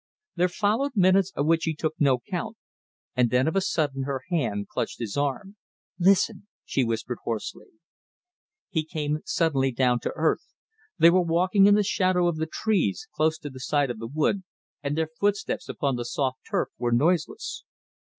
There 0.35 0.49
followed 0.49 0.93
minutes 0.95 1.31
of 1.35 1.45
which 1.45 1.65
he 1.65 1.75
took 1.75 1.93
no 1.99 2.17
count, 2.27 2.57
and 3.15 3.29
then 3.29 3.47
of 3.47 3.55
a 3.55 3.61
sudden 3.61 4.01
her 4.05 4.23
hand 4.31 4.67
clutched 4.67 4.97
his 4.97 5.15
arm. 5.15 5.57
"Listen," 5.99 6.47
she 6.65 6.83
whispered 6.83 7.19
hoarsely. 7.23 7.67
He 8.71 8.83
came 8.83 9.19
suddenly 9.25 9.71
down 9.71 9.99
to 9.99 10.13
earth. 10.15 10.55
They 10.97 11.11
were 11.11 11.21
walking 11.21 11.67
in 11.67 11.75
the 11.75 11.83
shadow 11.83 12.27
of 12.27 12.37
the 12.37 12.49
trees, 12.51 13.07
close 13.13 13.37
to 13.37 13.51
the 13.51 13.59
side 13.59 13.91
of 13.91 13.99
the 13.99 14.07
wood, 14.11 14.43
and 14.81 14.97
their 14.97 15.09
footsteps 15.19 15.69
upon 15.69 15.97
the 15.97 16.03
soft 16.05 16.39
turf 16.49 16.69
were 16.79 16.91
noiseless. 16.91 17.63